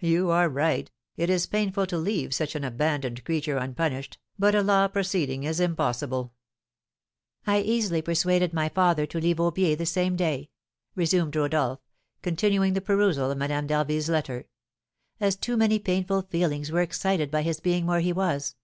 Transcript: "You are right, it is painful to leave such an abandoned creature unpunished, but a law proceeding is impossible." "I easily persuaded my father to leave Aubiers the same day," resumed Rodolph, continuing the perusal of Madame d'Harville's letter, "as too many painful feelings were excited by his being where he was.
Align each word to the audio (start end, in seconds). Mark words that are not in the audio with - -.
"You 0.00 0.30
are 0.32 0.48
right, 0.48 0.90
it 1.16 1.30
is 1.30 1.46
painful 1.46 1.86
to 1.86 1.96
leave 1.96 2.34
such 2.34 2.56
an 2.56 2.64
abandoned 2.64 3.22
creature 3.24 3.56
unpunished, 3.56 4.18
but 4.36 4.52
a 4.52 4.62
law 4.64 4.88
proceeding 4.88 5.44
is 5.44 5.60
impossible." 5.60 6.32
"I 7.46 7.60
easily 7.60 8.02
persuaded 8.02 8.52
my 8.52 8.68
father 8.68 9.06
to 9.06 9.20
leave 9.20 9.38
Aubiers 9.38 9.78
the 9.78 9.86
same 9.86 10.16
day," 10.16 10.50
resumed 10.96 11.36
Rodolph, 11.36 11.78
continuing 12.20 12.72
the 12.72 12.80
perusal 12.80 13.30
of 13.30 13.38
Madame 13.38 13.68
d'Harville's 13.68 14.08
letter, 14.08 14.48
"as 15.20 15.36
too 15.36 15.56
many 15.56 15.78
painful 15.78 16.22
feelings 16.22 16.72
were 16.72 16.82
excited 16.82 17.30
by 17.30 17.42
his 17.42 17.60
being 17.60 17.86
where 17.86 18.00
he 18.00 18.12
was. 18.12 18.56